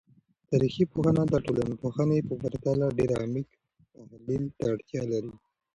تاریخي 0.49 0.83
پوهنه 0.91 1.23
د 1.29 1.35
ټولنپوهنې 1.45 2.19
په 2.27 2.33
پرتله 2.41 2.85
ډیر 2.97 3.11
عمیق 3.25 3.47
تحلیل 3.95 4.43
ته 4.57 4.63
اړتیا 4.71 5.01
لري. 5.11 5.33